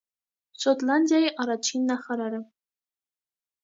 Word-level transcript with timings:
Շոտլանդիայի 0.63 1.31
առաջին 1.45 1.87
նախարարը։ 1.93 2.45